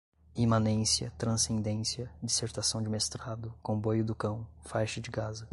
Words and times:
imanência, 0.35 1.13
transcendência, 1.15 2.09
dissertação 2.23 2.81
de 2.81 2.89
mestrado, 2.89 3.53
comboio 3.61 4.03
do 4.03 4.15
cão, 4.15 4.47
faixa 4.63 4.99
de 4.99 5.11
gaza 5.11 5.47